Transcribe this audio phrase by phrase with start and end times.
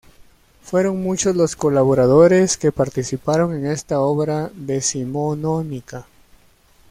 [0.63, 6.07] Fueron muchos los colaboradores que participaron en esta obra decimonónica.